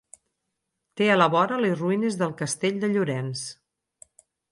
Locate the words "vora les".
1.35-1.75